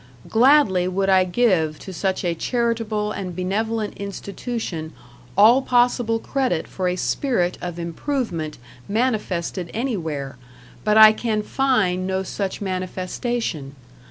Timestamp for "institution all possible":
3.97-6.17